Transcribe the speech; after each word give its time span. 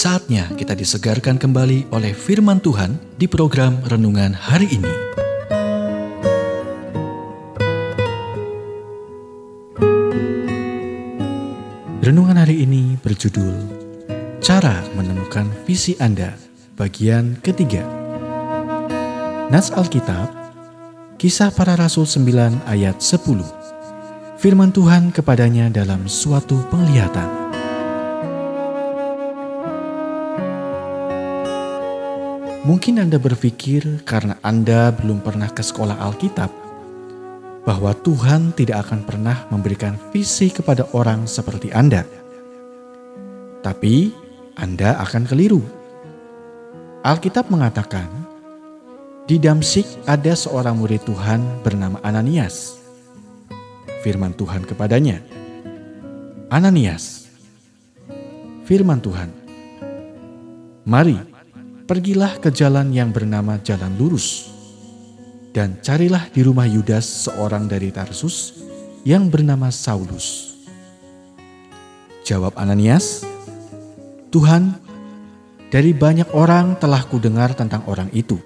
Saatnya 0.00 0.48
kita 0.56 0.72
disegarkan 0.72 1.36
kembali 1.36 1.92
oleh 1.92 2.16
firman 2.16 2.56
Tuhan 2.56 2.96
di 3.20 3.28
program 3.28 3.84
renungan 3.84 4.32
hari 4.32 4.64
ini. 4.72 4.88
Renungan 12.00 12.40
hari 12.40 12.64
ini 12.64 12.96
berjudul 13.04 13.52
Cara 14.40 14.80
Menemukan 14.96 15.44
Visi 15.68 15.92
Anda, 16.00 16.32
bagian 16.80 17.36
ketiga. 17.44 17.84
Nas 19.52 19.68
Alkitab, 19.68 20.32
Kisah 21.20 21.52
Para 21.52 21.76
Rasul 21.76 22.08
9 22.08 22.64
ayat 22.64 23.04
10. 23.04 23.20
Firman 24.40 24.72
Tuhan 24.72 25.12
kepadanya 25.12 25.68
dalam 25.68 26.08
suatu 26.08 26.56
penglihatan. 26.72 27.49
Mungkin 32.60 33.00
Anda 33.00 33.16
berpikir 33.16 34.04
karena 34.04 34.36
Anda 34.44 34.92
belum 34.92 35.24
pernah 35.24 35.48
ke 35.48 35.64
sekolah 35.64 35.96
Alkitab, 35.96 36.52
bahwa 37.64 37.96
Tuhan 38.04 38.52
tidak 38.52 38.84
akan 38.84 39.00
pernah 39.08 39.48
memberikan 39.48 39.96
visi 40.12 40.52
kepada 40.52 40.84
orang 40.92 41.24
seperti 41.24 41.72
Anda. 41.72 42.04
Tapi 43.64 44.12
Anda 44.60 45.00
akan 45.00 45.24
keliru. 45.24 45.64
Alkitab 47.00 47.48
mengatakan, 47.48 48.08
di 49.24 49.40
Damsik 49.40 49.88
ada 50.04 50.36
seorang 50.36 50.76
murid 50.76 51.00
Tuhan 51.08 51.64
bernama 51.64 51.96
Ananias. 52.04 52.76
Firman 54.04 54.36
Tuhan 54.36 54.68
kepadanya, 54.68 55.24
Ananias, 56.52 57.24
firman 58.68 59.00
Tuhan, 59.00 59.32
mari 60.84 61.29
pergilah 61.90 62.38
ke 62.38 62.54
jalan 62.54 62.94
yang 62.94 63.10
bernama 63.10 63.58
Jalan 63.58 63.98
Lurus, 63.98 64.46
dan 65.50 65.82
carilah 65.82 66.30
di 66.30 66.46
rumah 66.46 66.62
Yudas 66.62 67.26
seorang 67.26 67.66
dari 67.66 67.90
Tarsus 67.90 68.62
yang 69.02 69.26
bernama 69.26 69.74
Saulus. 69.74 70.54
Jawab 72.22 72.54
Ananias, 72.54 73.26
Tuhan, 74.30 74.78
dari 75.74 75.90
banyak 75.90 76.30
orang 76.30 76.78
telah 76.78 77.02
kudengar 77.10 77.58
tentang 77.58 77.82
orang 77.90 78.06
itu. 78.14 78.38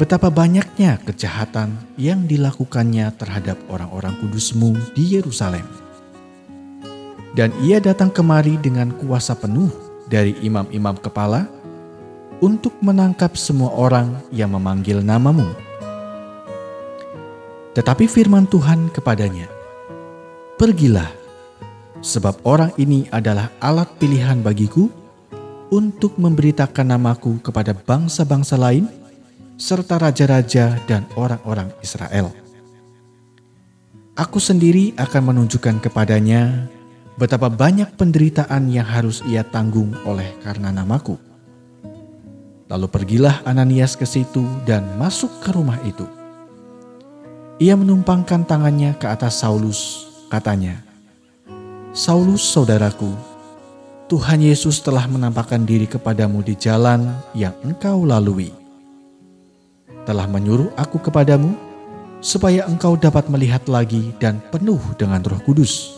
Betapa 0.00 0.32
banyaknya 0.32 0.96
kejahatan 1.04 1.76
yang 2.00 2.24
dilakukannya 2.24 3.12
terhadap 3.20 3.60
orang-orang 3.68 4.16
kudusmu 4.24 4.72
di 4.96 5.20
Yerusalem. 5.20 5.68
Dan 7.36 7.52
ia 7.60 7.76
datang 7.76 8.08
kemari 8.08 8.56
dengan 8.56 8.96
kuasa 9.04 9.36
penuh 9.36 9.68
dari 10.08 10.32
imam-imam 10.40 10.96
kepala 10.96 11.55
untuk 12.40 12.76
menangkap 12.84 13.32
semua 13.36 13.72
orang 13.72 14.20
yang 14.28 14.52
memanggil 14.52 15.00
namamu. 15.00 15.48
Tetapi 17.76 18.08
firman 18.08 18.48
Tuhan 18.48 18.88
kepadanya, 18.92 19.48
Pergilah, 20.56 21.12
sebab 22.00 22.40
orang 22.48 22.72
ini 22.80 23.04
adalah 23.12 23.52
alat 23.60 23.92
pilihan 24.00 24.40
bagiku 24.40 24.88
untuk 25.68 26.16
memberitakan 26.16 26.96
namaku 26.96 27.44
kepada 27.44 27.76
bangsa-bangsa 27.76 28.56
lain, 28.56 28.88
serta 29.60 30.00
raja-raja 30.00 30.80
dan 30.88 31.04
orang-orang 31.12 31.68
Israel. 31.84 32.32
Aku 34.16 34.40
sendiri 34.40 34.96
akan 34.96 35.36
menunjukkan 35.36 35.76
kepadanya 35.84 36.72
betapa 37.20 37.52
banyak 37.52 38.00
penderitaan 38.00 38.72
yang 38.72 38.88
harus 38.88 39.20
ia 39.28 39.44
tanggung 39.44 39.92
oleh 40.08 40.32
karena 40.40 40.72
namaku. 40.72 41.20
Lalu 42.66 42.86
pergilah 42.90 43.46
Ananias 43.46 43.94
ke 43.94 44.02
situ 44.02 44.42
dan 44.66 44.82
masuk 44.98 45.30
ke 45.38 45.54
rumah 45.54 45.78
itu. 45.86 46.02
Ia 47.62 47.78
menumpangkan 47.78 48.42
tangannya 48.42 48.98
ke 48.98 49.06
atas 49.06 49.40
Saulus, 49.40 50.10
katanya, 50.28 50.82
Saulus 51.96 52.44
saudaraku, 52.44 53.16
Tuhan 54.10 54.44
Yesus 54.44 54.84
telah 54.84 55.08
menampakkan 55.08 55.64
diri 55.64 55.88
kepadamu 55.88 56.44
di 56.44 56.52
jalan 56.58 57.16
yang 57.32 57.56
engkau 57.64 58.04
lalui. 58.04 58.52
Telah 60.04 60.28
menyuruh 60.28 60.68
aku 60.76 61.00
kepadamu, 61.00 61.56
supaya 62.20 62.68
engkau 62.68 62.98
dapat 62.98 63.30
melihat 63.32 63.64
lagi 63.70 64.12
dan 64.20 64.42
penuh 64.52 64.82
dengan 65.00 65.24
roh 65.24 65.40
kudus. 65.40 65.96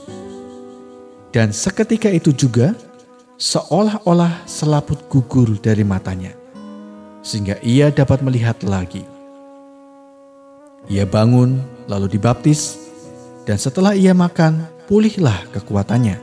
Dan 1.35 1.51
seketika 1.51 2.13
itu 2.13 2.31
juga, 2.31 2.77
seolah-olah 3.35 4.47
selaput 4.47 5.11
gugur 5.11 5.59
dari 5.59 5.83
matanya 5.83 6.38
sehingga 7.29 7.61
ia 7.61 7.93
dapat 7.93 8.25
melihat 8.25 8.57
lagi. 8.65 9.05
Ia 10.89 11.05
bangun, 11.05 11.61
lalu 11.85 12.17
dibaptis, 12.17 12.81
dan 13.45 13.61
setelah 13.61 13.93
ia 13.93 14.17
makan, 14.17 14.65
pulihlah 14.89 15.45
kekuatannya. 15.53 16.17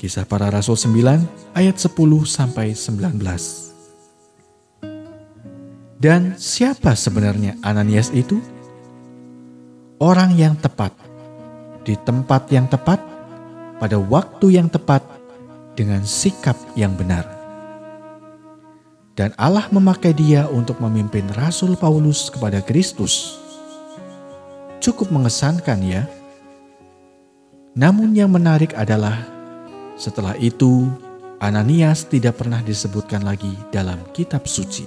Kisah 0.00 0.24
para 0.24 0.48
Rasul 0.48 0.80
9 0.80 1.52
ayat 1.52 1.76
10 1.76 1.92
sampai 2.24 2.72
19. 2.72 3.20
Dan 6.00 6.40
siapa 6.40 6.96
sebenarnya 6.96 7.60
Ananias 7.60 8.08
itu? 8.16 8.40
Orang 10.00 10.32
yang 10.36 10.56
tepat, 10.56 10.92
di 11.84 11.96
tempat 12.00 12.48
yang 12.52 12.68
tepat, 12.68 13.00
pada 13.80 13.96
waktu 14.00 14.60
yang 14.60 14.68
tepat, 14.68 15.04
dengan 15.76 16.04
sikap 16.04 16.56
yang 16.76 16.96
benar 16.96 17.35
dan 19.16 19.32
Allah 19.40 19.64
memakai 19.72 20.12
dia 20.12 20.44
untuk 20.52 20.76
memimpin 20.78 21.24
Rasul 21.32 21.72
Paulus 21.74 22.28
kepada 22.28 22.60
Kristus. 22.60 23.40
Cukup 24.78 25.08
mengesankan 25.08 25.80
ya. 25.80 26.04
Namun 27.72 28.12
yang 28.12 28.28
menarik 28.28 28.76
adalah 28.76 29.24
setelah 29.96 30.36
itu 30.36 30.92
Ananias 31.40 32.04
tidak 32.04 32.44
pernah 32.44 32.60
disebutkan 32.60 33.24
lagi 33.24 33.56
dalam 33.72 34.00
kitab 34.12 34.44
suci. 34.44 34.84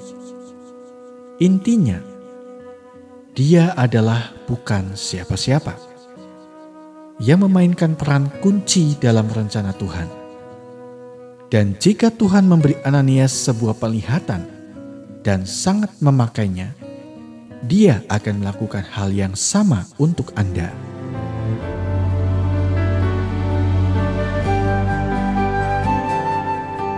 Intinya, 1.41 1.97
dia 3.33 3.73
adalah 3.73 4.29
bukan 4.45 4.93
siapa-siapa. 4.93 5.73
Ia 7.21 7.35
memainkan 7.35 7.97
peran 7.97 8.29
kunci 8.41 8.97
dalam 8.97 9.29
rencana 9.29 9.73
Tuhan 9.75 10.18
dan 11.49 11.73
jika 11.81 12.13
Tuhan 12.13 12.45
memberi 12.45 12.77
Ananias 12.85 13.33
sebuah 13.33 13.81
penglihatan 13.81 14.45
dan 15.25 15.49
sangat 15.49 15.89
memakainya, 15.97 16.77
dia 17.65 18.05
akan 18.07 18.45
melakukan 18.45 18.85
hal 18.85 19.09
yang 19.09 19.33
sama 19.33 19.83
untuk 19.97 20.29
Anda. 20.37 20.69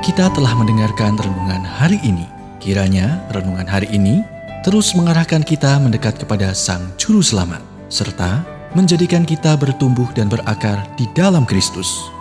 Kita 0.03 0.27
telah 0.35 0.53
mendengarkan 0.59 1.15
renungan 1.15 1.63
hari 1.63 1.97
ini. 2.03 2.27
Kiranya 2.61 3.23
renungan 3.31 3.65
hari 3.65 3.89
ini 3.89 4.21
terus 4.61 4.93
mengarahkan 4.93 5.41
kita 5.41 5.81
mendekat 5.81 6.19
kepada 6.21 6.53
Sang 6.53 6.93
Juru 6.99 7.23
Selamat, 7.23 7.63
serta 7.87 8.43
menjadikan 8.77 9.23
kita 9.25 9.55
bertumbuh 9.57 10.11
dan 10.13 10.27
berakar 10.29 10.85
di 10.99 11.07
dalam 11.15 11.47
Kristus. 11.47 12.20